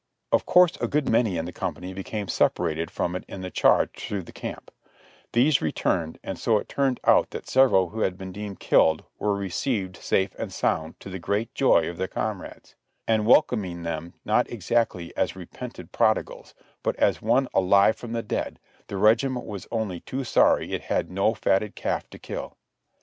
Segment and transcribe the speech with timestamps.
[0.31, 3.91] Of course a good many in the company became separated from it in the charge
[4.07, 4.71] through the camp;
[5.33, 9.35] these returned, and so it turned out that several who had been deemed killed were
[9.35, 12.73] re ceived safe and sound, to the great joy of tlieir comrades;
[13.07, 18.59] and \velcoming them not exactly as repenting prodigals, but as one "alive from the dead,"
[18.87, 22.57] the regiment w^as only too sorry it had no fatted calf to kill.